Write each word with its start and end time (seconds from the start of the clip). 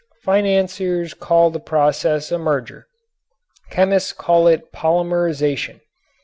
Financiers 0.23 1.13
call 1.13 1.51
the 1.51 1.59
process 1.59 2.31
a 2.31 2.39
"merger." 2.39 2.87
Chemists 3.69 4.13
call 4.13 4.47
it 4.47 4.71
"polymerization." 4.73 5.79